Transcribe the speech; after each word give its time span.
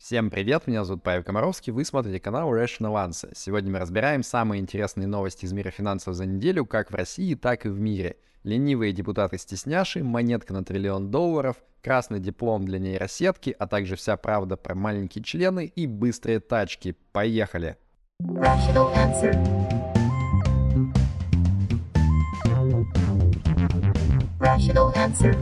Всем 0.00 0.30
привет, 0.30 0.66
меня 0.66 0.82
зовут 0.84 1.02
Павел 1.02 1.22
Комаровский, 1.22 1.74
вы 1.74 1.84
смотрите 1.84 2.20
канал 2.20 2.50
Rational 2.54 2.94
Answer. 3.06 3.32
Сегодня 3.34 3.70
мы 3.70 3.80
разбираем 3.80 4.22
самые 4.22 4.62
интересные 4.62 5.06
новости 5.06 5.44
из 5.44 5.52
мира 5.52 5.68
финансов 5.68 6.14
за 6.14 6.24
неделю, 6.24 6.64
как 6.64 6.90
в 6.90 6.94
России, 6.94 7.34
так 7.34 7.66
и 7.66 7.68
в 7.68 7.78
мире. 7.78 8.16
Ленивые 8.42 8.94
депутаты-стесняши, 8.94 10.02
монетка 10.02 10.54
на 10.54 10.64
триллион 10.64 11.10
долларов, 11.10 11.56
красный 11.82 12.18
диплом 12.18 12.64
для 12.64 12.78
нейросетки, 12.78 13.54
а 13.58 13.66
также 13.66 13.96
вся 13.96 14.16
правда 14.16 14.56
про 14.56 14.74
маленькие 14.74 15.22
члены 15.22 15.66
и 15.66 15.86
быстрые 15.86 16.40
тачки. 16.40 16.96
Поехали! 17.12 17.76
Rational 18.22 18.94
Answer. 18.94 19.36
Rational 24.40 24.94
Answer. 24.94 25.36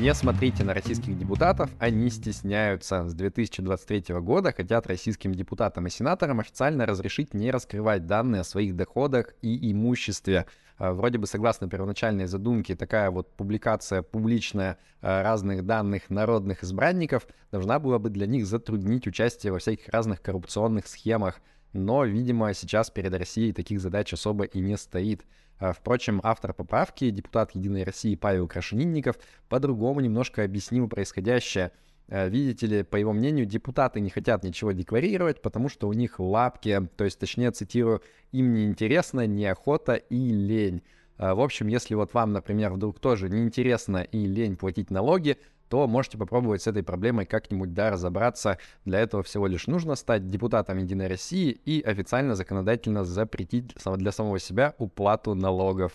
Не 0.00 0.14
смотрите 0.14 0.64
на 0.64 0.72
российских 0.72 1.18
депутатов, 1.18 1.68
они 1.78 2.08
стесняются. 2.08 3.06
С 3.06 3.12
2023 3.12 4.14
года 4.20 4.50
хотят 4.50 4.86
российским 4.86 5.34
депутатам 5.34 5.86
и 5.86 5.90
сенаторам 5.90 6.40
официально 6.40 6.86
разрешить 6.86 7.34
не 7.34 7.50
раскрывать 7.50 8.06
данные 8.06 8.40
о 8.40 8.44
своих 8.44 8.74
доходах 8.74 9.34
и 9.42 9.70
имуществе. 9.70 10.46
А, 10.78 10.94
вроде 10.94 11.18
бы 11.18 11.26
согласно 11.26 11.68
первоначальной 11.68 12.24
задумке, 12.28 12.76
такая 12.76 13.10
вот 13.10 13.36
публикация 13.36 14.00
публичная 14.00 14.78
а, 15.02 15.22
разных 15.22 15.66
данных 15.66 16.08
народных 16.08 16.64
избранников 16.64 17.28
должна 17.52 17.78
была 17.78 17.98
бы 17.98 18.08
для 18.08 18.26
них 18.26 18.46
затруднить 18.46 19.06
участие 19.06 19.52
во 19.52 19.58
всяких 19.58 19.90
разных 19.90 20.22
коррупционных 20.22 20.86
схемах. 20.86 21.42
Но, 21.72 22.04
видимо, 22.04 22.52
сейчас 22.54 22.90
перед 22.90 23.14
Россией 23.14 23.52
таких 23.52 23.80
задач 23.80 24.12
особо 24.12 24.44
и 24.44 24.58
не 24.60 24.76
стоит. 24.76 25.24
А, 25.58 25.72
впрочем, 25.72 26.20
автор 26.24 26.52
поправки, 26.54 27.10
депутат 27.10 27.54
Единой 27.54 27.84
России 27.84 28.14
Павел 28.16 28.48
Крашенинников, 28.48 29.16
по-другому 29.48 30.00
немножко 30.00 30.42
объяснил 30.42 30.88
происходящее. 30.88 31.72
А, 32.08 32.26
видите 32.28 32.66
ли, 32.66 32.82
по 32.82 32.96
его 32.96 33.12
мнению, 33.12 33.46
депутаты 33.46 34.00
не 34.00 34.10
хотят 34.10 34.42
ничего 34.42 34.72
декларировать, 34.72 35.42
потому 35.42 35.68
что 35.68 35.86
у 35.86 35.92
них 35.92 36.18
лапки, 36.18 36.88
то 36.96 37.04
есть, 37.04 37.18
точнее, 37.18 37.52
цитирую, 37.52 38.02
им 38.32 38.52
не 38.52 38.64
интересно, 38.64 39.26
неохота 39.26 39.94
и 39.94 40.30
лень. 40.30 40.82
А, 41.20 41.34
в 41.34 41.40
общем, 41.42 41.66
если 41.66 41.94
вот 41.94 42.14
вам, 42.14 42.32
например, 42.32 42.72
вдруг 42.72 42.98
тоже 42.98 43.28
неинтересно 43.28 43.98
и 43.98 44.26
лень 44.26 44.56
платить 44.56 44.90
налоги, 44.90 45.36
то 45.68 45.86
можете 45.86 46.16
попробовать 46.16 46.62
с 46.62 46.66
этой 46.66 46.82
проблемой 46.82 47.26
как-нибудь 47.26 47.74
да, 47.74 47.90
разобраться. 47.90 48.56
Для 48.86 49.00
этого 49.00 49.22
всего 49.22 49.46
лишь 49.46 49.66
нужно 49.66 49.96
стать 49.96 50.30
депутатом 50.30 50.78
Единой 50.78 51.08
России 51.08 51.50
и 51.50 51.82
официально 51.82 52.34
законодательно 52.34 53.04
запретить 53.04 53.74
для 53.84 54.12
самого 54.12 54.38
себя 54.38 54.74
уплату 54.78 55.34
налогов. 55.34 55.92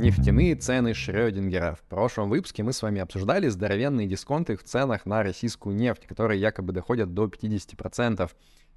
Нефтяные 0.00 0.56
цены 0.56 0.94
Шрёдингера. 0.94 1.76
В 1.80 1.82
прошлом 1.88 2.28
выпуске 2.28 2.64
мы 2.64 2.72
с 2.72 2.82
вами 2.82 3.00
обсуждали 3.00 3.48
здоровенные 3.48 4.08
дисконты 4.08 4.56
в 4.56 4.64
ценах 4.64 5.06
на 5.06 5.22
российскую 5.22 5.76
нефть, 5.76 6.06
которые 6.06 6.40
якобы 6.40 6.72
доходят 6.72 7.14
до 7.14 7.26
50%. 7.26 8.28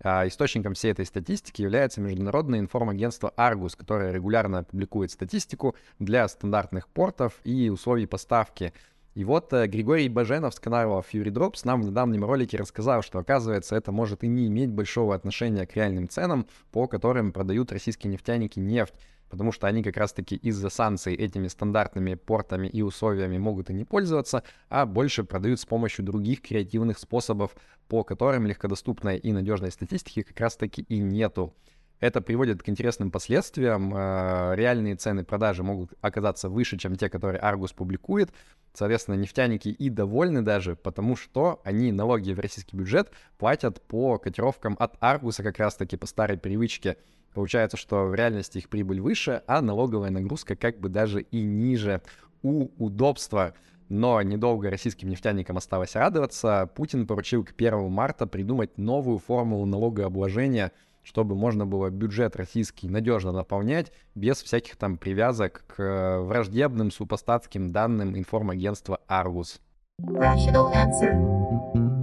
А 0.02 0.28
источником 0.28 0.73
всей 0.73 0.92
этой 0.92 1.06
статистики 1.06 1.62
является 1.62 2.02
международное 2.02 2.59
информагентство 2.59 3.34
Argus, 3.36 3.76
которое 3.76 4.12
регулярно 4.12 4.64
публикует 4.64 5.12
статистику 5.12 5.76
для 6.00 6.28
стандартных 6.28 6.88
портов 6.88 7.40
и 7.44 7.70
условий 7.70 8.06
поставки. 8.06 8.73
И 9.18 9.23
вот 9.23 9.52
э, 9.52 9.66
Григорий 9.66 10.10
Баженов 10.10 10.54
с 10.54 10.60
канала 10.60 11.02
Fury 11.02 11.32
Drops 11.32 11.62
нам 11.64 11.82
в 11.82 11.86
недавнем 11.86 12.23
ролике 12.23 12.58
рассказал, 12.58 13.02
что 13.02 13.18
оказывается 13.18 13.76
это 13.76 13.92
может 13.92 14.24
и 14.24 14.28
не 14.28 14.46
иметь 14.46 14.70
большого 14.70 15.16
отношения 15.16 15.66
к 15.66 15.76
реальным 15.76 16.08
ценам, 16.08 16.46
по 16.72 16.88
которым 16.88 17.32
продают 17.32 17.72
российские 17.72 18.14
нефтяники 18.14 18.59
нефть 18.59 18.94
потому 19.30 19.52
что 19.52 19.66
они 19.68 19.84
как 19.84 19.98
раз-таки 19.98 20.36
из-за 20.36 20.70
санкций 20.70 21.16
этими 21.16 21.48
стандартными 21.48 22.14
портами 22.14 22.68
и 22.68 22.82
условиями 22.84 23.38
могут 23.38 23.72
и 23.72 23.74
не 23.74 23.86
пользоваться, 23.86 24.44
а 24.70 24.86
больше 24.86 25.24
продают 25.24 25.59
с 25.59 25.66
помощью 25.66 26.06
других 26.06 26.42
креативных 26.42 26.98
способов, 26.98 27.56
по 27.90 28.04
которым 28.04 28.46
легкодоступной 28.46 29.18
и 29.18 29.34
надежной 29.34 29.72
статистики 29.72 30.22
как 30.22 30.40
раз-таки 30.40 30.84
и 30.84 31.00
нету. 31.00 31.54
Это 32.00 32.22
приводит 32.22 32.62
к 32.62 32.70
интересным 32.70 33.09
последствиям. 33.09 33.94
Э, 33.96 34.53
реальные 34.56 34.96
цены 34.96 35.24
продажи 35.24 35.63
могут 35.63 35.94
оказаться 36.02 36.47
выше, 36.47 36.78
чем 36.78 36.96
те, 36.96 37.09
которые 37.09 37.41
Argus 37.41 37.74
публикует. 37.75 38.31
Соответственно, 38.74 39.16
нефтяники 39.16 39.69
и 39.69 39.90
довольны 39.90 40.44
даже, 40.44 40.75
потому 40.75 41.16
что 41.16 41.59
они 41.63 41.91
налоги 41.91 42.34
в 42.34 42.40
российский 42.40 42.78
бюджет 42.78 43.12
платят 43.40 43.81
по 43.81 44.19
котировкам 44.19 44.75
от 44.80 44.96
Argus 45.02 45.41
как 45.41 45.58
раз-таки 45.58 45.97
по 45.97 46.06
старой 46.06 46.38
привычке. 46.38 46.97
Получается, 47.34 47.78
что 47.78 48.06
в 48.06 48.14
реальности 48.14 48.59
их 48.59 48.69
прибыль 48.69 49.02
выше, 49.02 49.41
а 49.47 49.62
налоговая 49.62 50.12
нагрузка 50.12 50.56
как 50.56 50.79
бы 50.79 50.90
даже 50.90 51.22
и 51.22 51.41
ниже. 51.41 52.02
У 52.44 52.69
удобства 52.78 53.56
но 53.90 54.22
недолго 54.22 54.69
российским 54.69 55.09
нефтяникам 55.09 55.58
осталось 55.58 55.96
радоваться. 55.96 56.69
Путин 56.75 57.08
поручил 57.08 57.44
к 57.46 57.53
1 57.56 57.90
марта 57.90 58.28
придумать 58.28 58.78
новую 58.78 59.18
формулу 59.18 59.66
налогообложения, 59.66 60.72
чтобы 61.07 61.35
можно 61.35 61.66
было 61.66 61.90
бюджет 61.90 62.35
российский 62.35 62.90
надежно 62.90 63.31
наполнять 63.31 63.94
без 64.13 64.44
всяких 64.44 64.75
там 64.75 64.97
привязок 64.97 65.63
к 65.68 65.81
э, 65.81 66.19
враждебным 66.19 66.91
супостатским 66.91 67.72
данным 67.72 68.18
информагентства 68.18 69.00
Argus. 69.07 69.62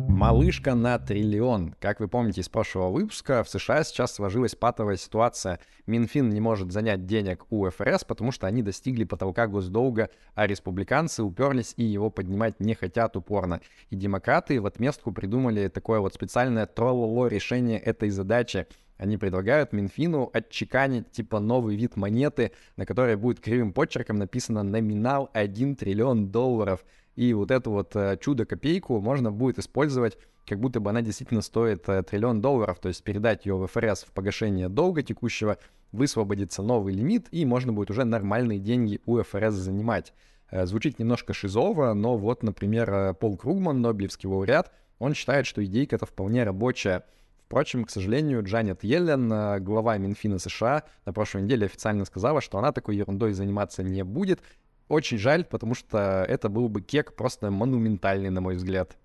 Малышка 0.09 0.75
на 0.75 0.98
триллион. 0.98 1.75
Как 1.81 2.00
вы 2.00 2.09
помните 2.09 2.41
из 2.41 2.48
прошлого 2.48 2.91
выпуска, 2.91 3.44
в 3.44 3.50
США 3.50 3.84
сейчас 3.84 4.14
сложилась 4.14 4.54
патовая 4.54 4.97
ситуация. 4.97 5.59
Минфин 5.87 6.31
не 6.31 6.41
может 6.41 6.72
занять 6.72 7.04
денег 7.04 7.44
у 7.50 7.69
ФРС, 7.69 8.04
потому 8.04 8.32
что 8.32 8.47
они 8.47 8.62
достигли 8.62 9.04
потолка 9.04 9.48
госдолга, 9.48 10.09
а 10.34 10.47
республиканцы 10.47 11.22
уперлись 11.22 11.75
и 11.76 11.84
его 11.84 12.09
поднимать 12.09 12.59
не 12.59 12.75
хотят 12.75 13.16
упорно. 13.16 13.60
И 13.91 13.97
демократы 13.97 14.60
в 14.62 14.66
отместку 14.66 15.12
придумали 15.12 15.69
такое 15.69 16.00
вот 16.00 16.14
специальное 16.14 16.66
троллоло 16.66 17.26
решение 17.26 17.78
этой 17.78 18.09
задачи. 18.09 18.66
Они 18.97 19.16
предлагают 19.16 19.72
Минфину 19.72 20.31
отчеканить 20.32 21.10
типа 21.10 21.41
новый 21.41 21.77
вид 21.77 21.97
монеты, 21.97 22.53
на 22.77 22.87
которой 22.87 23.16
будет 23.16 23.41
кривым 23.41 23.72
почерком 23.72 24.19
написано 24.19 24.62
номинал 24.62 25.31
1 25.32 25.77
триллион 25.77 26.28
долларов– 26.31 26.84
и 27.16 27.32
вот 27.32 27.50
эту 27.50 27.71
вот 27.71 27.94
э, 27.94 28.19
чудо-копейку 28.21 29.00
можно 29.00 29.31
будет 29.31 29.59
использовать, 29.59 30.19
как 30.47 30.59
будто 30.59 30.81
бы 30.81 30.91
она 30.91 31.00
действительно 31.00 31.43
стоит 31.43 31.88
э, 31.88 32.03
триллион 32.03 32.41
долларов, 32.41 32.78
то 32.81 32.88
есть 32.88 33.03
передать 33.05 33.47
ее 33.47 33.56
в 33.56 33.66
ФРС 33.66 34.05
в 34.05 34.12
погашение 34.12 34.69
долга 34.69 35.03
текущего, 35.03 35.59
высвободится 35.93 36.62
новый 36.62 36.93
лимит, 36.93 37.28
и 37.31 37.44
можно 37.44 37.72
будет 37.72 37.91
уже 37.91 38.05
нормальные 38.05 38.59
деньги 38.59 39.00
у 39.06 39.22
ФРС 39.22 39.55
занимать. 39.55 40.12
Э, 40.50 40.66
звучит 40.66 40.99
немножко 40.99 41.32
шизово, 41.32 41.94
но 41.94 42.16
вот, 42.16 42.43
например, 42.43 43.15
Пол 43.15 43.37
Кругман, 43.37 43.81
Нобелевский 43.81 44.28
лауреат, 44.28 44.72
он 44.99 45.15
считает, 45.15 45.47
что 45.47 45.65
идейка 45.65 45.97
это 45.97 46.06
вполне 46.06 46.43
рабочая. 46.43 47.05
Впрочем, 47.54 47.84
к 47.84 47.91
сожалению, 47.91 48.42
Джанет 48.42 48.82
Йеллен, 48.82 49.62
глава 49.62 49.97
Минфина 49.97 50.41
США, 50.41 50.82
на 51.06 51.12
прошлой 51.12 51.42
неделе 51.42 51.66
официально 51.66 52.04
сказала, 52.04 52.41
что 52.41 52.59
она 52.59 52.72
такой 52.72 52.97
ерундой 52.97 53.32
заниматься 53.32 53.84
не 53.84 54.03
будет, 54.03 54.41
очень 54.88 55.19
жаль, 55.19 55.44
потому 55.44 55.76
что 55.76 56.26
это 56.26 56.48
был 56.48 56.69
бы 56.69 56.82
кек 56.82 57.14
просто 57.14 57.53
монументальный, 57.53 58.31
на 58.31 58.41
мой 58.41 58.56
взгляд. 58.56 58.97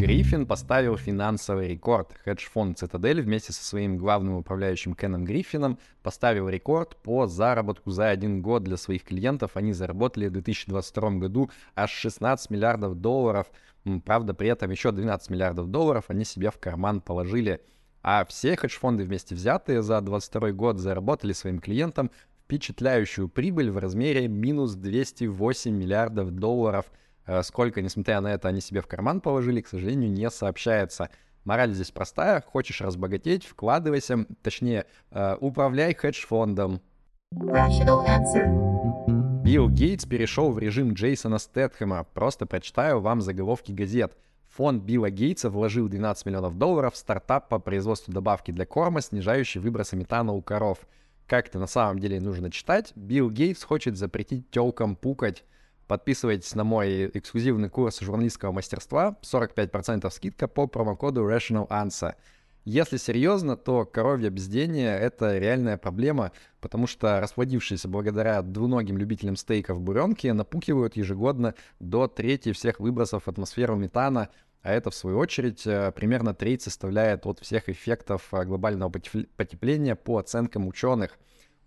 Гриффин 0.00 0.46
поставил 0.46 0.96
финансовый 0.96 1.68
рекорд. 1.68 2.14
Хедж-фонд 2.24 2.78
Цитадель 2.78 3.20
вместе 3.20 3.52
со 3.52 3.62
своим 3.62 3.98
главным 3.98 4.36
управляющим 4.36 4.94
Кеном 4.94 5.26
Гриффином 5.26 5.78
поставил 6.02 6.48
рекорд 6.48 6.96
по 6.96 7.26
заработку 7.26 7.90
за 7.90 8.08
один 8.08 8.40
год 8.40 8.62
для 8.64 8.78
своих 8.78 9.04
клиентов. 9.04 9.58
Они 9.58 9.74
заработали 9.74 10.28
в 10.28 10.32
2022 10.32 11.10
году 11.18 11.50
аж 11.76 11.90
16 11.90 12.48
миллиардов 12.48 12.94
долларов. 12.94 13.48
Правда, 14.06 14.32
при 14.32 14.48
этом 14.48 14.70
еще 14.70 14.90
12 14.90 15.28
миллиардов 15.28 15.66
долларов 15.66 16.06
они 16.08 16.24
себе 16.24 16.50
в 16.50 16.56
карман 16.56 17.02
положили. 17.02 17.60
А 18.02 18.24
все 18.24 18.56
хедж-фонды 18.56 19.04
вместе 19.04 19.34
взятые 19.34 19.82
за 19.82 20.00
2022 20.00 20.52
год 20.52 20.78
заработали 20.78 21.34
своим 21.34 21.58
клиентам 21.58 22.10
впечатляющую 22.44 23.28
прибыль 23.28 23.70
в 23.70 23.76
размере 23.76 24.28
минус 24.28 24.76
208 24.76 25.70
миллиардов 25.70 26.30
долларов. 26.30 26.86
Э, 27.30 27.44
сколько, 27.44 27.80
несмотря 27.80 28.20
на 28.20 28.32
это, 28.32 28.48
они 28.48 28.60
себе 28.60 28.80
в 28.80 28.88
карман 28.88 29.20
положили, 29.20 29.60
к 29.60 29.68
сожалению, 29.68 30.10
не 30.10 30.28
сообщается. 30.30 31.10
Мораль 31.44 31.72
здесь 31.72 31.92
простая. 31.92 32.40
Хочешь 32.40 32.80
разбогатеть, 32.80 33.46
вкладывайся, 33.46 34.26
точнее, 34.42 34.86
э, 35.12 35.36
управляй 35.38 35.94
хедж-фондом. 35.94 36.80
Билл 39.44 39.68
Гейтс 39.68 40.06
перешел 40.06 40.50
в 40.50 40.58
режим 40.58 40.94
Джейсона 40.94 41.38
Стэтхэма. 41.38 42.04
Просто 42.14 42.46
прочитаю 42.46 43.00
вам 43.00 43.20
заголовки 43.20 43.70
газет. 43.70 44.16
Фонд 44.48 44.82
Билла 44.82 45.10
Гейтса 45.10 45.50
вложил 45.50 45.88
12 45.88 46.26
миллионов 46.26 46.58
долларов 46.58 46.94
в 46.94 46.96
стартап 46.96 47.48
по 47.48 47.60
производству 47.60 48.12
добавки 48.12 48.50
для 48.50 48.66
корма, 48.66 49.02
снижающий 49.02 49.60
выбросы 49.60 49.94
метана 49.94 50.32
у 50.32 50.42
коров– 50.42 50.78
как 51.28 51.46
это 51.46 51.60
на 51.60 51.68
самом 51.68 52.00
деле 52.00 52.20
нужно 52.20 52.50
читать. 52.50 52.92
Билл 52.96 53.30
Гейтс 53.30 53.62
хочет 53.62 53.96
запретить 53.96 54.50
телкам 54.50 54.96
пукать. 54.96 55.44
Подписывайтесь 55.90 56.54
на 56.54 56.62
мой 56.62 57.06
эксклюзивный 57.14 57.68
курс 57.68 57.98
журналистского 57.98 58.52
мастерства. 58.52 59.18
45% 59.22 60.08
скидка 60.10 60.46
по 60.46 60.68
промокоду 60.68 61.28
Rational 61.28 61.66
Answer. 61.66 62.14
Если 62.64 62.96
серьезно, 62.96 63.56
то 63.56 63.84
коровье 63.86 64.30
бездение— 64.30 64.96
это 65.00 65.36
реальная 65.36 65.78
проблема, 65.78 66.30
потому 66.60 66.86
что 66.86 67.18
расплодившиеся 67.18 67.88
благодаря 67.88 68.40
двуногим 68.42 68.98
любителям 68.98 69.34
стейков 69.34 69.80
буренки 69.80 70.28
напукивают 70.28 70.94
ежегодно 70.96 71.56
до 71.80 72.06
трети 72.06 72.52
всех 72.52 72.78
выбросов 72.78 73.24
в 73.24 73.28
атмосферу 73.28 73.74
метана, 73.74 74.28
а 74.62 74.72
это, 74.72 74.90
в 74.90 74.94
свою 74.94 75.18
очередь, 75.18 75.66
э, 75.66 75.90
примерно 75.90 76.34
треть 76.34 76.62
составляет 76.62 77.26
от 77.26 77.40
всех 77.40 77.68
эффектов 77.68 78.28
э, 78.30 78.44
глобального 78.44 78.90
потепления 78.90 79.96
по 79.96 80.18
оценкам 80.18 80.68
ученых. 80.68 81.18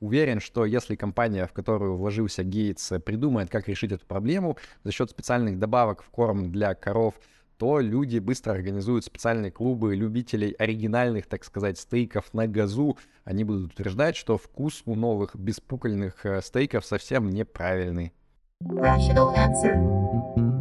Уверен, 0.04 0.42
что 0.42 0.66
если 0.66 0.98
компания, 0.98 1.48
в 1.48 1.54
которую 1.54 1.96
вложился 1.96 2.44
Гейтс, 2.44 2.92
придумает, 3.06 3.50
как 3.50 3.70
решить 3.70 3.94
эту 3.94 4.06
проблему 4.06 4.58
за 4.84 4.92
счет 4.92 5.10
специальных 5.10 5.58
добавок 5.58 6.04
в 6.04 6.10
корм 6.10 6.52
для 6.52 6.76
коров, 6.76 7.14
то 7.58 7.80
люди 7.80 8.20
быстро 8.20 8.52
организуют 8.52 9.06
специальные 9.06 9.52
клубы 9.52 9.96
любителей 9.96 10.52
оригинальных, 10.60 11.28
так 11.28 11.46
сказать, 11.46 11.80
стейков 11.80 12.34
на 12.34 12.48
газу. 12.48 12.98
Они 13.24 13.46
будут 13.46 13.72
утверждать, 13.72 14.18
что 14.18 14.38
вкус 14.38 14.82
у 14.86 14.96
новых 14.96 15.38
беспукольных 15.38 16.26
э, 16.26 16.42
стейков 16.42 16.86
совсем 16.86 17.30
неправильный. 17.30 18.12
В 18.60 18.76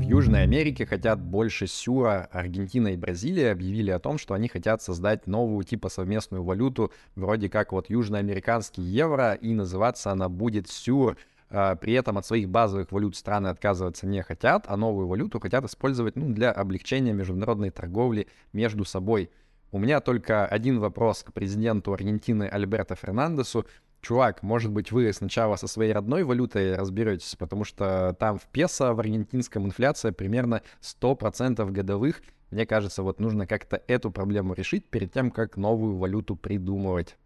Южной 0.05 0.43
Америке 0.43 0.85
хотят 0.85 1.21
больше 1.21 1.67
сюра. 1.67 2.29
Аргентина 2.33 2.89
и 2.89 2.97
Бразилия 2.97 3.53
объявили 3.53 3.91
о 3.91 3.99
том, 3.99 4.19
что 4.19 4.35
они 4.35 4.49
хотят 4.49 4.83
создать 4.83 5.27
новую 5.27 5.65
типа 5.65 5.89
совместную 5.89 6.43
валюту, 6.43 6.93
вроде 7.15 7.49
как 7.49 7.73
вот 7.73 7.89
южноамериканский 7.89 8.83
евро, 8.83 9.35
и 9.35 9.55
называться 9.55 10.11
она 10.11 10.29
будет 10.29 10.69
сюр. 10.69 11.17
А, 11.49 11.77
при 11.77 11.93
этом 11.93 12.19
от 12.19 12.27
своих 12.27 12.49
базовых 12.49 12.91
валют 12.93 13.17
страны 13.17 13.49
отказываться 13.49 14.07
не 14.07 14.23
хотят, 14.23 14.65
а 14.69 14.77
новую 14.77 15.07
валюту 15.07 15.39
хотят 15.39 15.65
использовать 15.65 16.17
ну, 16.17 16.33
для 16.33 16.51
облегчения 16.51 17.13
международной 17.13 17.71
торговли 17.71 18.27
между 18.53 18.85
собой. 18.85 19.31
У 19.71 19.79
меня 19.79 20.01
только 20.01 20.45
один 20.45 20.81
вопрос 20.81 21.23
к 21.23 21.33
президенту 21.33 21.93
Аргентины 21.93 22.45
Альберто 22.45 22.95
Фернандесу 22.95 23.67
чувак, 24.03 24.43
может 24.43 24.71
быть, 24.71 24.93
вы 24.93 25.13
сначала 25.13 25.57
со 25.57 25.67
своей 25.67 25.93
родной 25.93 26.25
валютой 26.25 26.75
разберетесь, 26.75 27.37
потому 27.37 27.65
что 27.65 28.15
там 28.19 28.39
в 28.39 28.47
песо 28.49 28.93
в 28.93 29.01
аргентинском 29.01 29.65
инфляция 29.65 30.13
примерно 30.13 30.63
100% 30.83 31.71
годовых. 31.71 32.21
Мне 32.51 32.67
кажется, 32.67 33.03
вот 33.03 33.21
нужно 33.21 33.47
как-то 33.47 33.81
эту 33.87 34.11
проблему 34.11 34.53
решить 34.53 34.85
перед 34.91 35.13
тем, 35.13 35.31
как 35.31 35.57
новую 35.57 35.97
валюту 35.97 36.37
придумывать. 36.37 37.17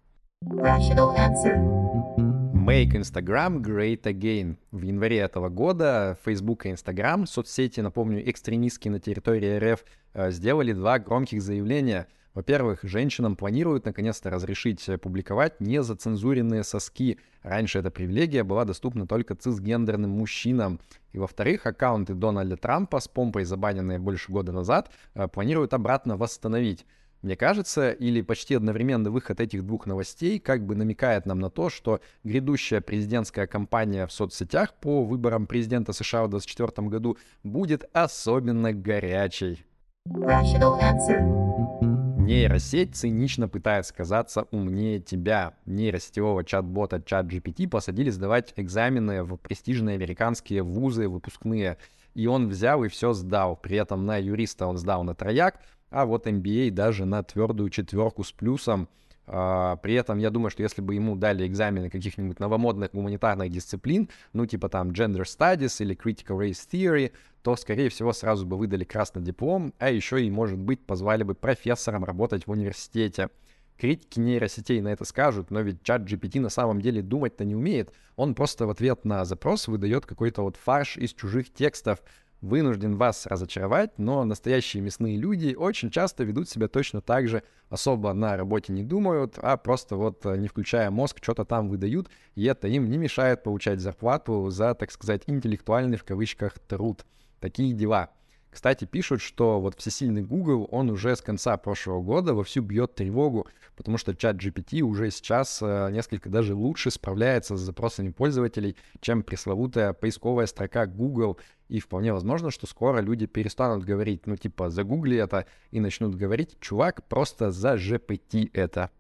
Make 2.52 2.93
Instagram 2.93 3.62
Great 3.62 4.02
Again. 4.02 4.56
В 4.70 4.82
январе 4.82 5.19
этого 5.19 5.49
года 5.49 6.19
Facebook 6.25 6.67
и 6.67 6.70
Instagram, 6.70 7.26
соцсети, 7.26 7.81
напомню, 7.81 8.28
экстремистские 8.28 8.93
на 8.93 9.00
территории 9.00 9.58
РФ, 9.58 9.84
э, 10.14 10.31
сделали 10.31 10.73
два 10.73 10.99
громких 10.99 11.43
заявления— 11.43 12.06
во-первых, 12.37 12.81
женщинам 12.83 13.35
планируют 13.35 13.87
наконец-то 13.87 14.29
разрешить 14.29 14.87
э, 14.91 14.99
публиковать 14.99 15.59
незацензуренные 15.59 16.65
соски. 16.65 17.19
Раньше 17.43 17.79
эта 17.79 17.91
привилегия 17.91 18.44
была 18.44 18.67
доступна 18.67 19.06
только 19.06 19.35
цисгендерным 19.35 20.11
мужчинам. 20.11 20.79
И 21.12 21.19
во-вторых, 21.19 21.65
аккаунты 21.65 22.12
Дональда 22.12 22.59
Трампа 22.59 23.00
с 23.00 23.09
помпой, 23.09 23.44
забаненные 23.44 23.99
больше 23.99 24.31
года 24.31 24.53
назад, 24.53 24.91
э, 25.15 25.27
планируют 25.29 25.73
обратно 25.73 26.19
восстановить. 26.19 26.85
Мне 27.23 27.37
кажется, 27.37 27.91
или 27.91 28.21
почти 28.21 28.55
одновременный 28.55 29.11
выход 29.11 29.41
этих 29.41 29.65
двух 29.65 29.87
новостей 29.87 30.38
как 30.38 30.67
бы 30.67 30.75
намекает 30.75 31.25
нам 31.25 31.38
на 31.38 31.49
то, 31.49 31.71
что 31.71 32.00
грядущая 32.23 32.83
президентская 32.83 33.47
кампания 33.47 34.06
в 34.06 34.12
соцсетях 34.12 34.75
по 34.75 35.05
выборам 35.05 35.47
президента 35.47 35.94
США 35.94 36.25
в 36.25 36.29
2024 36.29 36.88
году 36.88 37.17
будет 37.43 37.88
особенно 37.94 38.75
горячей. 38.75 39.65
Rational 40.06 40.79
answer. 40.83 41.95
Нейросеть 42.26 42.96
цинично 42.96 43.46
пытается 43.49 43.94
казаться 43.94 44.49
умнее 44.50 44.99
тебя. 44.99 45.55
Нейросетевого 45.64 46.43
чат-бота 46.43 46.96
ChatGPT 46.96 47.69
посадили 47.69 48.11
сдавать 48.11 48.52
экзамены 48.56 49.23
в 49.23 49.37
престижные 49.37 49.94
американские 49.94 50.64
вузы 50.64 51.08
выпускные. 51.08 51.78
И 52.14 52.26
он 52.26 52.49
взял 52.49 52.82
и 52.82 52.88
все 52.88 53.12
сдал. 53.12 53.55
При 53.56 53.76
этом 53.76 54.06
на 54.06 54.17
юриста 54.17 54.67
он 54.67 54.76
сдал 54.76 55.05
на 55.05 55.14
трояк, 55.14 55.61
а 55.88 56.05
вот 56.05 56.26
MBA 56.26 56.73
даже 56.73 57.05
на 57.05 57.23
твердую 57.23 57.70
четверку 57.70 58.25
с 58.25 58.32
плюсом. 58.32 58.88
Uh, 59.26 59.76
при 59.82 59.94
этом 59.94 60.19
я 60.19 60.31
думаю, 60.31 60.50
что 60.50 60.62
если 60.62 60.81
бы 60.82 60.94
ему 60.94 61.17
дали 61.17 61.46
экзамены 61.46 61.90
каких-нибудь 61.90 62.38
новомодных 62.38 62.93
гуманитарных 62.93 63.50
дисциплин, 63.50 64.08
ну 64.32 64.46
типа 64.46 64.69
там 64.69 64.90
Gender 64.90 65.23
Studies 65.23 65.82
или 65.82 65.96
Critical 65.96 66.38
Race 66.38 66.64
Theory, 66.70 67.11
то, 67.43 67.56
скорее 67.56 67.88
всего, 67.90 68.12
сразу 68.12 68.46
бы 68.46 68.56
выдали 68.56 68.84
красный 68.84 69.23
диплом, 69.23 69.73
а 69.78 69.90
еще 69.90 70.25
и, 70.25 70.31
может 70.31 70.58
быть, 70.58 70.84
позвали 70.84 71.23
бы 71.23 71.34
профессором 71.34 72.05
работать 72.05 72.46
в 72.46 72.50
университете. 72.50 73.31
Критики 73.78 74.19
нейросетей 74.19 74.81
на 74.81 74.88
это 74.88 75.05
скажут, 75.05 75.50
но 75.50 75.61
ведь 75.61 75.82
чат 75.82 76.02
GPT 76.02 76.40
на 76.40 76.49
самом 76.49 76.81
деле 76.81 77.02
думать-то 77.02 77.44
не 77.44 77.55
умеет. 77.55 77.93
Он 78.17 78.34
просто 78.34 78.67
в 78.67 78.70
ответ 78.70 79.05
на 79.05 79.25
запрос 79.25 79.69
выдает 79.69 80.06
какой-то 80.06 80.43
вот 80.43 80.56
фарш 80.56 80.96
из 80.96 81.12
чужих 81.12 81.52
текстов, 81.52 82.02
вынужден 82.41 82.97
вас 82.97 83.27
разочаровать, 83.27 83.99
но 83.99 84.25
настоящие 84.25 84.83
мясные 84.83 85.17
люди 85.17 85.55
очень 85.55 85.91
часто 85.91 86.25
ведут 86.25 86.49
себя 86.49 86.69
точно 86.69 87.00
так 87.00 87.29
же, 87.29 87.43
особо 87.69 88.12
на 88.12 88.37
работе 88.37 88.73
не 88.73 88.85
думают, 88.85 89.38
а 89.38 89.56
просто 89.56 89.97
вот 89.97 90.25
э, 90.25 90.37
не 90.37 90.49
включая 90.49 90.91
мозг, 90.91 91.19
что-то 91.21 91.44
там 91.44 91.69
выдают, 91.69 92.09
и 92.35 92.44
это 92.44 92.69
им 92.69 92.88
не 92.88 92.99
мешает 92.99 93.43
получать 93.43 93.81
зарплату 93.81 94.50
за, 94.50 94.75
так 94.75 94.91
сказать, 94.91 95.23
интеллектуальный 95.27 95.97
в 95.97 96.05
кавычках 96.05 96.59
труд. 96.59 97.05
Такие 97.41 97.73
дела. 97.73 98.11
Кстати, 98.50 98.84
пишут, 98.87 99.20
что 99.20 99.60
вот 99.60 99.78
всесильный 99.78 100.22
Google, 100.22 100.66
он 100.70 100.90
уже 100.90 101.14
с 101.14 101.20
конца 101.20 101.56
прошлого 101.56 102.00
года 102.02 102.32
вовсю 102.32 102.62
бьет 102.62 102.94
тревогу, 102.94 103.46
потому 103.76 103.98
что 103.98 104.14
чат 104.14 104.37
GPT 104.37 104.81
уже 104.81 105.10
сейчас 105.10 105.60
э, 105.60 105.90
несколько 105.93 106.31
даже 106.31 106.54
лучше 106.54 106.90
справляется 106.90 107.56
с 107.56 107.60
запросами 107.60 108.10
пользователей, 108.10 108.76
чем 109.00 109.22
пресловутая 109.22 109.93
поисковая 109.93 110.46
строка 110.46 110.87
Google. 110.87 111.38
И 111.69 111.81
вполне 111.81 112.12
возможно, 112.12 112.50
что 112.50 112.66
скоро 112.66 113.00
люди 113.00 113.26
перестанут 113.26 113.84
говорить, 113.84 114.26
ну 114.26 114.37
типа, 114.37 114.70
загугли 114.70 115.19
это, 115.19 115.44
и 115.70 115.81
начнут 115.81 116.14
говорить, 116.14 116.56
чувак, 116.60 117.06
просто 117.08 117.50
за 117.50 117.75
GPT 117.75 118.50
это. 118.54 118.90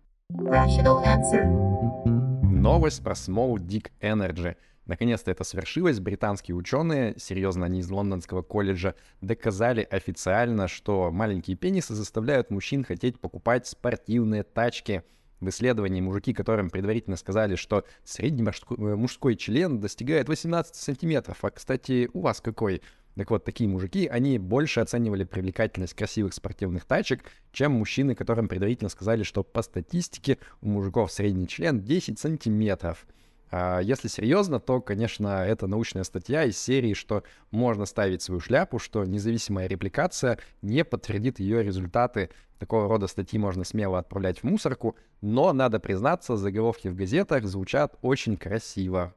Новость 2.42 3.02
про 3.02 3.12
Small 3.12 3.54
Dick 3.54 3.90
Energy— 4.00 4.56
Наконец-то 4.86 5.30
это 5.30 5.44
свершилось. 5.44 6.00
Британские 6.00 6.54
ученые, 6.54 7.14
серьезно, 7.18 7.66
они 7.66 7.80
из 7.80 7.90
Лондонского 7.90 8.42
колледжа, 8.42 8.94
доказали 9.20 9.86
официально, 9.90 10.68
что 10.68 11.10
маленькие 11.10 11.56
пенисы 11.56 11.94
заставляют 11.94 12.50
мужчин 12.50 12.84
хотеть 12.84 13.20
покупать 13.20 13.66
спортивные 13.66 14.44
тачки. 14.44 15.02
В 15.40 15.48
исследовании 15.50 16.00
мужики, 16.00 16.32
которым 16.32 16.70
предварительно 16.70 17.16
сказали, 17.16 17.56
что 17.56 17.84
средний 18.04 18.42
мужской, 18.42 18.78
э, 18.78 18.96
мужской 18.96 19.36
член 19.36 19.80
достигает 19.80 20.28
18 20.28 20.74
сантиметров. 20.76 21.44
А, 21.44 21.50
кстати, 21.50 22.08
у 22.14 22.20
вас 22.20 22.40
какой? 22.40 22.80
Так 23.16 23.30
вот, 23.30 23.44
такие 23.44 23.68
мужики, 23.68 24.06
они 24.06 24.38
больше 24.38 24.80
оценивали 24.80 25.24
привлекательность 25.24 25.94
красивых 25.94 26.32
спортивных 26.32 26.84
тачек, 26.84 27.24
чем 27.50 27.72
мужчины, 27.72 28.14
которым 28.14 28.46
предварительно 28.46 28.88
сказали, 28.88 29.24
что 29.24 29.42
по 29.42 29.62
статистике 29.62 30.38
у 30.60 30.68
мужиков 30.68 31.10
средний 31.10 31.48
член 31.48 31.82
10 31.82 32.18
сантиметров. 32.18 33.06
А 33.50 33.80
если 33.80 34.08
серьезно, 34.08 34.60
то, 34.60 34.80
конечно, 34.80 35.44
это 35.44 35.66
научная 35.66 36.04
статья 36.04 36.44
из 36.44 36.58
серии, 36.58 36.94
что 36.94 37.22
можно 37.50 37.86
ставить 37.86 38.22
свою 38.22 38.40
шляпу, 38.40 38.78
что 38.78 39.04
независимая 39.04 39.66
репликация 39.66 40.38
не 40.62 40.84
подтвердит 40.84 41.38
ее 41.38 41.62
результаты. 41.62 42.30
Такого 42.58 42.88
рода 42.88 43.06
статьи 43.06 43.38
можно 43.38 43.64
смело 43.64 43.98
отправлять 43.98 44.40
в 44.40 44.44
мусорку, 44.44 44.96
но, 45.20 45.52
надо 45.52 45.78
признаться, 45.78 46.36
заголовки 46.36 46.88
в 46.88 46.94
газетах 46.94 47.44
звучат 47.44 47.96
очень 48.02 48.36
красиво. 48.36 49.14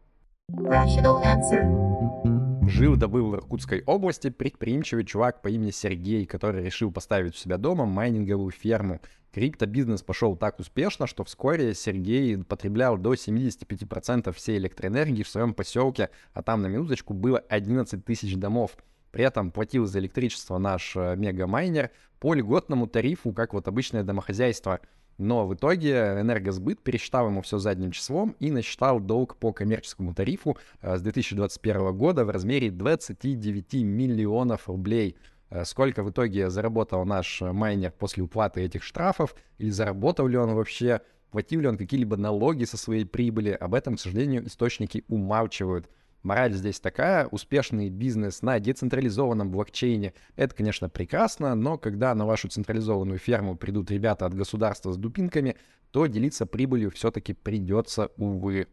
Rational 0.52 1.24
answer. 1.24 2.39
Жил 2.70 2.96
да 2.96 3.08
был 3.08 3.32
в 3.32 3.36
Иркутской 3.36 3.82
области 3.88 4.30
предприимчивый 4.30 5.04
чувак 5.04 5.42
по 5.42 5.48
имени 5.48 5.72
Сергей, 5.72 6.28
который 6.28 6.64
решил 6.64 6.92
поставить 6.92 7.34
у 7.34 7.38
себя 7.38 7.58
дома 7.58 7.86
майнинговую 7.86 8.52
ферму. 8.52 9.02
Криптобизнес 9.34 10.04
пошел 10.04 10.36
так 10.36 10.60
успешно, 10.60 11.08
что 11.08 11.24
вскоре 11.24 11.74
Сергей 11.74 12.38
потреблял 12.44 12.98
до 12.98 13.16
75% 13.16 14.32
всей 14.34 14.60
электроэнергии 14.60 15.24
в 15.24 15.30
своем 15.30 15.56
поселке, 15.56 16.12
а 16.34 16.44
там 16.44 16.62
на 16.62 16.68
минуточку 16.68 17.16
было 17.16 17.40
11 17.40 18.06
тысяч 18.06 18.36
домов. 18.36 18.78
При 19.12 19.24
этом 19.24 19.52
платил 19.52 19.88
за 19.88 19.98
электричество 19.98 20.60
наш 20.60 20.96
э, 20.96 21.16
мегамайнер 21.16 21.90
по 22.20 22.36
льготному 22.36 22.86
тарифу, 22.86 23.34
как 23.34 23.54
вот 23.54 23.68
обычное 23.68 24.04
домохозяйство– 24.04 24.80
но 25.20 25.46
в 25.46 25.54
итоге 25.54 26.22
энергосбыт 26.22 26.80
пересчитал 26.82 27.28
ему 27.28 27.42
все 27.42 27.60
задним 27.60 27.92
числом 27.92 28.36
и 28.40 28.50
насчитал 28.52 29.02
долг 29.02 29.36
по 29.36 29.52
коммерческому 29.52 30.16
тарифу 30.16 30.58
э, 30.82 30.98
с 30.98 31.02
2021 31.02 31.96
года 31.96 32.24
в 32.24 32.30
размере 32.30 32.72
29 32.72 33.74
миллионов 33.84 34.70
рублей. 34.70 35.18
Э, 35.50 35.66
сколько 35.66 36.04
в 36.04 36.10
итоге 36.10 36.50
заработал 36.50 37.04
наш 37.06 37.42
майнер 37.42 37.92
после 37.92 38.24
уплаты 38.24 38.62
этих 38.62 38.82
штрафов, 38.82 39.36
или 39.58 39.70
заработал 39.70 40.26
ли 40.26 40.38
он 40.38 40.56
вообще, 40.56 41.02
платил 41.32 41.60
ли 41.60 41.68
он 41.68 41.78
какие-либо 41.78 42.16
налоги 42.16 42.64
со 42.64 42.78
своей 42.78 43.04
прибыли, 43.04 43.52
об 43.52 43.74
этом, 43.74 43.98
к 43.98 44.00
сожалению, 44.00 44.48
источники 44.48 45.04
умалчивают. 45.10 45.90
Мораль 46.24 46.54
здесь 46.54 46.80
такая, 46.82 47.28
успешный 47.28 47.90
бизнес 47.90 48.42
на 48.42 48.60
децентрализованном 48.60 49.52
блокчейне— 49.52 50.14
это, 50.36 50.54
конечно, 50.54 50.90
прекрасно, 50.90 51.56
но 51.56 51.78
когда 51.78 52.14
на 52.14 52.26
вашу 52.26 52.50
централизованную 52.50 53.20
ферму 53.20 53.56
придут 53.56 53.90
ребята 53.90 54.26
от 54.26 54.34
государства 54.34 54.92
с 54.92 54.98
дупинками, 54.98 55.56
то 55.92 56.08
делиться 56.08 56.46
прибылью 56.46 56.92
все-таки 56.92 57.34
придется, 57.34 58.12
увы. 58.18 58.68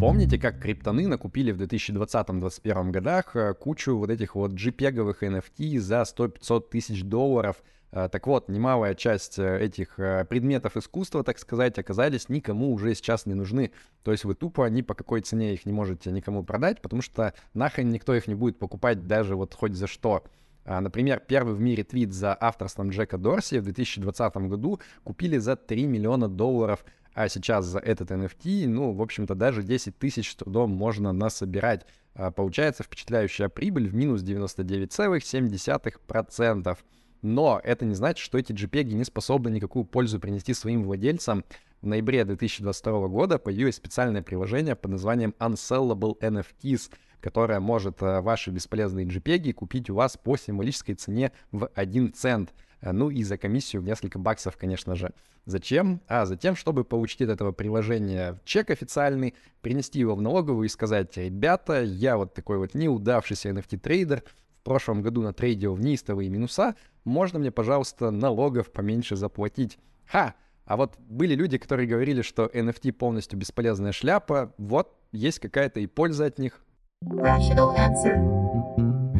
Помните, 0.00 0.38
как 0.38 0.58
криптоны 0.58 1.06
накупили 1.06 1.52
в 1.52 1.60
2020-2021 1.60 2.90
годах 2.90 3.36
э, 3.36 3.54
кучу 3.54 3.96
вот 3.96 4.10
этих 4.10 4.34
вот 4.34 4.52
JPEG-овых 4.52 5.22
NFT 5.22 5.78
за 5.78 6.02
100-500 6.02 6.70
тысяч 6.70 7.04
долларов? 7.04 7.62
Э, 7.92 8.08
так 8.10 8.26
вот, 8.26 8.48
немалая 8.48 8.94
часть 8.94 9.38
э, 9.38 9.60
этих 9.60 9.96
предметов 10.28 10.76
искусства, 10.76 11.22
так 11.22 11.38
сказать, 11.38 11.78
оказались 11.78 12.28
никому 12.28 12.72
уже 12.72 12.94
сейчас 12.94 13.26
не 13.26 13.34
нужны. 13.34 13.70
То 14.02 14.10
есть 14.10 14.24
вы 14.24 14.34
тупо 14.34 14.68
ни 14.68 14.82
по 14.82 14.94
какой 14.94 15.20
цене 15.20 15.54
их 15.54 15.66
не 15.66 15.72
можете 15.72 16.10
никому 16.10 16.42
продать, 16.42 16.82
потому 16.82 17.02
что 17.02 17.34
нахрен 17.54 17.90
никто 17.90 18.14
их 18.14 18.26
не 18.26 18.34
будет 18.34 18.58
покупать 18.58 19.06
даже 19.06 19.36
вот 19.36 19.54
хоть 19.54 19.74
за 19.74 19.86
что. 19.86 20.24
А, 20.64 20.80
например, 20.80 21.20
первый 21.26 21.54
в 21.54 21.60
мире 21.60 21.82
твит 21.84 22.12
за 22.12 22.36
авторством 22.38 22.90
Джека 22.90 23.18
Дорси 23.18 23.58
в 23.58 23.64
2020 23.64 24.36
году 24.48 24.80
купили 25.04 25.38
за 25.38 25.56
3 25.56 25.86
миллиона 25.86 26.28
долларов 26.28 26.84
а 27.14 27.28
сейчас 27.28 27.66
за 27.66 27.78
этот 27.78 28.10
NFT, 28.10 28.66
ну, 28.66 28.92
в 28.92 29.02
общем-то, 29.02 29.34
даже 29.34 29.62
10 29.62 29.98
тысяч 29.98 30.32
с 30.32 30.34
трудом 30.34 30.70
можно 30.70 31.12
насобирать. 31.12 31.84
А, 32.14 32.30
получается 32.30 32.82
впечатляющая 32.82 33.50
прибыль 33.50 33.86
в 33.88 33.94
минус 33.94 34.22
99,7%. 34.22 36.78
Но 37.22 37.60
это 37.62 37.84
не 37.84 37.94
значит, 37.94 38.22
что 38.24 38.36
эти 38.36 38.52
JPEG 38.52 38.92
не 38.92 39.04
способны 39.04 39.48
никакую 39.48 39.84
пользу 39.84 40.18
принести 40.18 40.54
своим 40.54 40.82
владельцам. 40.82 41.44
В 41.80 41.86
ноябре 41.86 42.24
2022 42.24 43.08
года 43.08 43.38
появилось 43.38 43.76
специальное 43.76 44.22
приложение 44.22 44.74
под 44.74 44.90
названием 44.92 45.34
Unsellable 45.38 46.18
NFTs, 46.20 46.90
которое 47.20 47.60
может 47.60 48.02
а, 48.02 48.20
ваши 48.20 48.50
бесполезные 48.50 49.06
JPEG 49.06 49.52
купить 49.52 49.88
у 49.88 49.94
вас 49.94 50.16
по 50.16 50.36
символической 50.36 50.94
цене 50.96 51.32
в 51.52 51.70
1 51.74 52.12
цент. 52.12 52.52
Э, 52.80 52.92
ну 52.92 53.10
и 53.10 53.22
за 53.22 53.38
комиссию 53.38 53.82
в 53.82 53.84
несколько 53.84 54.18
баксов, 54.18 54.56
конечно 54.56 54.96
же. 54.96 55.12
Зачем? 55.46 56.00
А, 56.08 56.26
затем, 56.26 56.54
чтобы 56.56 56.84
получить 56.84 57.22
от 57.22 57.30
этого 57.30 57.52
приложения 57.52 58.40
чек 58.44 58.70
официальный, 58.70 59.34
принести 59.60 59.98
его 60.00 60.14
в 60.14 60.22
налоговую 60.22 60.66
и 60.66 60.68
сказать, 60.68 61.16
ребята, 61.16 61.82
я 61.82 62.16
вот 62.16 62.34
такой 62.34 62.58
вот 62.58 62.74
неудавшийся 62.74 63.50
NFT-трейдер, 63.50 64.22
прошлом 64.62 65.02
году 65.02 65.22
на 65.22 65.32
трейдил 65.32 65.74
в 65.74 65.80
неистовые 65.80 66.28
минуса, 66.28 66.76
можно 67.04 67.38
мне, 67.38 67.50
пожалуйста, 67.50 68.10
налогов 68.10 68.70
поменьше 68.72 69.16
заплатить? 69.16 69.78
Ха! 70.06 70.34
А 70.64 70.76
вот 70.76 70.96
были 70.98 71.34
люди, 71.34 71.58
которые 71.58 71.88
говорили, 71.88 72.22
что 72.22 72.46
NFT 72.46 72.92
полностью 72.92 73.38
бесполезная 73.38 73.92
шляпа, 73.92 74.54
вот, 74.58 74.96
есть 75.10 75.40
какая-то 75.40 75.80
и 75.80 75.86
польза 75.86 76.26
от 76.26 76.38
них. 76.38 76.64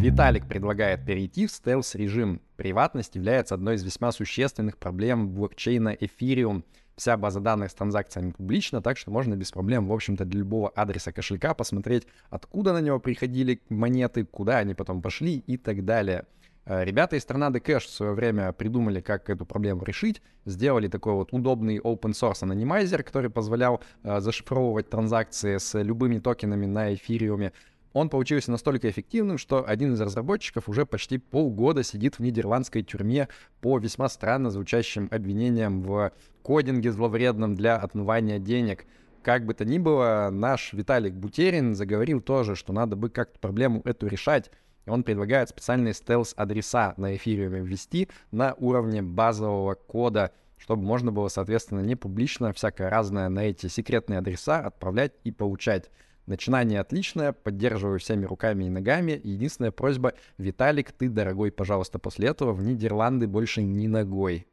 Виталик 0.02 0.48
предлагает 0.48 1.04
перейти 1.04 1.46
в 1.46 1.52
стелс-режим. 1.52 2.40
Приватность 2.56 3.14
является 3.14 3.54
одной 3.54 3.76
из 3.76 3.84
весьма 3.84 4.12
существенных 4.12 4.76
проблем 4.78 5.30
блокчейна 5.30 5.94
Ethereum. 5.94 6.64
Вся 7.02 7.16
база 7.16 7.40
данных 7.40 7.72
с 7.72 7.74
транзакциями 7.74 8.30
публична, 8.30 8.80
так 8.80 8.96
что 8.96 9.10
можно 9.10 9.34
без 9.34 9.50
проблем, 9.50 9.88
в 9.88 9.92
общем-то, 9.92 10.24
для 10.24 10.38
любого 10.38 10.68
адреса 10.68 11.10
кошелька 11.10 11.52
посмотреть, 11.52 12.06
откуда 12.30 12.72
на 12.72 12.80
него 12.80 13.00
приходили 13.00 13.60
монеты, 13.70 14.24
куда 14.24 14.58
они 14.58 14.74
потом 14.74 15.02
пошли 15.02 15.38
и 15.38 15.56
так 15.56 15.84
далее. 15.84 16.26
Э, 16.64 16.84
ребята 16.84 17.16
из 17.16 17.24
Торнадо 17.24 17.58
Кэш 17.58 17.86
в 17.86 17.90
свое 17.90 18.12
время 18.12 18.52
придумали, 18.52 19.00
как 19.00 19.28
эту 19.30 19.44
проблему 19.44 19.82
решить. 19.82 20.22
Сделали 20.44 20.86
такой 20.86 21.14
вот 21.14 21.32
удобный 21.32 21.78
open 21.78 22.12
source 22.12 22.44
анонимайзер, 22.44 23.02
который 23.02 23.30
позволял 23.30 23.82
э, 24.04 24.20
зашифровывать 24.20 24.88
транзакции 24.88 25.58
с 25.58 25.82
любыми 25.82 26.20
токенами 26.20 26.66
на 26.66 26.94
эфириуме 26.94 27.52
он 27.92 28.08
получился 28.08 28.50
настолько 28.50 28.88
эффективным, 28.88 29.38
что 29.38 29.68
один 29.68 29.94
из 29.94 30.00
разработчиков 30.00 30.68
уже 30.68 30.86
почти 30.86 31.18
полгода 31.18 31.82
сидит 31.82 32.18
в 32.18 32.20
нидерландской 32.20 32.82
тюрьме 32.82 33.28
по 33.60 33.78
весьма 33.78 34.08
странно 34.08 34.50
звучащим 34.50 35.08
обвинениям 35.10 35.82
в 35.82 36.12
кодинге 36.42 36.92
зловредном 36.92 37.54
для 37.54 37.76
отмывания 37.76 38.38
денег. 38.38 38.84
Как 39.22 39.46
бы 39.46 39.54
то 39.54 39.64
ни 39.64 39.78
было, 39.78 40.30
наш 40.32 40.72
Виталик 40.72 41.14
Бутерин 41.14 41.74
заговорил 41.74 42.20
тоже, 42.20 42.56
что 42.56 42.72
надо 42.72 42.96
бы 42.96 43.08
как-то 43.08 43.38
проблему 43.38 43.80
эту 43.84 44.08
решать. 44.08 44.50
Он 44.86 45.04
предлагает 45.04 45.48
специальные 45.48 45.94
стелс-адреса 45.94 46.94
на 46.96 47.14
эфириуме 47.14 47.60
ввести 47.60 48.08
на 48.32 48.54
уровне 48.54 49.00
базового 49.00 49.74
кода, 49.74 50.32
чтобы 50.58 50.82
можно 50.82 51.12
было, 51.12 51.28
соответственно, 51.28 51.80
не 51.80 51.94
публично 51.94 52.52
всякое 52.52 52.90
разное 52.90 53.28
на 53.28 53.44
эти 53.44 53.68
секретные 53.68 54.18
адреса 54.18 54.58
отправлять 54.58 55.12
и 55.24 55.30
получать. 55.30 55.90
Начинание 56.26 56.80
отличное, 56.80 57.32
поддерживаю 57.32 57.98
всеми 57.98 58.24
руками 58.24 58.64
и 58.64 58.70
ногами. 58.70 59.20
Единственная 59.22 59.72
просьба, 59.72 60.14
Виталик, 60.38 60.92
ты, 60.92 61.08
дорогой, 61.08 61.50
пожалуйста, 61.50 61.98
после 61.98 62.28
этого 62.28 62.52
в 62.52 62.62
Нидерланды 62.62 63.26
больше 63.26 63.62
ни 63.62 63.88
ногой. 63.88 64.46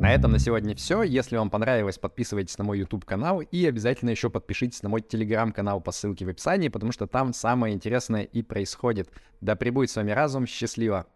На 0.00 0.12
этом 0.12 0.32
на 0.32 0.38
сегодня 0.38 0.74
все. 0.74 1.02
Если 1.02 1.36
вам 1.36 1.48
понравилось, 1.48 1.98
подписывайтесь 1.98 2.58
на 2.58 2.64
мой 2.64 2.78
YouTube 2.78 3.04
канал 3.04 3.40
и 3.40 3.66
обязательно 3.66 4.10
еще 4.10 4.30
подпишитесь 4.30 4.82
на 4.82 4.88
мой 4.88 5.00
Telegram 5.00 5.52
канал 5.52 5.80
по 5.80 5.92
ссылке 5.92 6.24
в 6.24 6.28
описании, 6.28 6.68
потому 6.68 6.92
что 6.92 7.06
там 7.06 7.32
самое 7.32 7.74
интересное 7.74 8.22
и 8.22 8.42
происходит. 8.42 9.10
Да 9.40 9.54
пребудет 9.54 9.90
с 9.90 9.96
вами 9.96 10.10
разум, 10.10 10.46
счастливо! 10.46 11.06